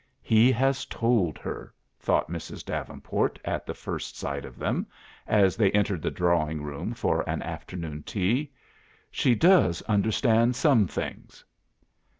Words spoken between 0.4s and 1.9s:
has told her,"